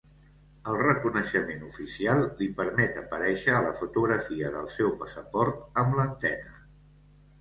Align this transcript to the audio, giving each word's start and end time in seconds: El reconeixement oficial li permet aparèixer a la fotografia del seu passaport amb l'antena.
El 0.69 0.77
reconeixement 0.77 1.59
oficial 1.67 2.23
li 2.39 2.47
permet 2.61 2.97
aparèixer 3.03 3.53
a 3.57 3.61
la 3.69 3.75
fotografia 3.83 4.53
del 4.59 4.73
seu 4.79 4.93
passaport 5.03 5.81
amb 5.83 6.01
l'antena. 6.01 6.57